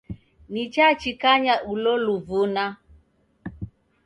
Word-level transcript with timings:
Nichachikanya 0.53 1.55
ulo 1.71 1.93
luvuna 2.05 2.65